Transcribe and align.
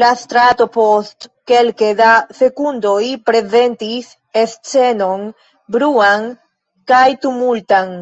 La 0.00 0.08
strato 0.18 0.66
post 0.76 1.26
kelke 1.52 1.88
da 2.02 2.12
sekundoj 2.38 3.02
prezentis 3.32 4.14
scenon 4.54 5.28
bruan 5.80 6.34
kaj 6.94 7.06
tumultan. 7.28 7.96